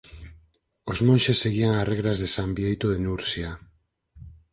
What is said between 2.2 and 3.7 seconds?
de San Bieito de Nursia.